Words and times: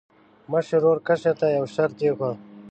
مشر 0.51 0.77
ورور 0.83 0.97
کشر 1.07 1.35
ته 1.41 1.45
یو 1.57 1.65
شرط 1.75 1.93
کېښود. 1.99 2.37